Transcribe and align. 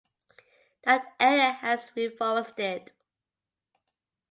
That 0.83 1.13
area 1.19 1.51
has 1.51 1.91
reforested. 1.95 2.87